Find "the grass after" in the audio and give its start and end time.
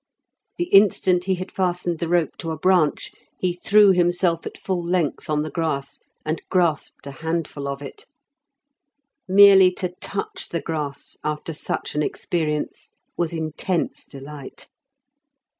10.49-11.53